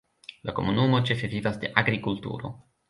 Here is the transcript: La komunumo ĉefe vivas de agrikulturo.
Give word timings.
La 0.49 0.55
komunumo 0.59 1.03
ĉefe 1.11 1.31
vivas 1.37 1.63
de 1.65 1.73
agrikulturo. 1.85 2.57